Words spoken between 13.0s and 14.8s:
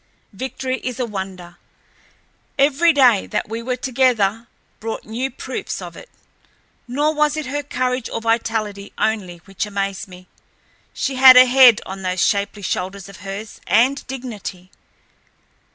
of hers, and dignity!